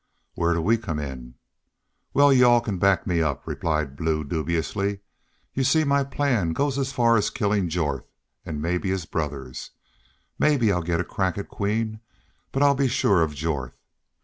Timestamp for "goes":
6.53-6.79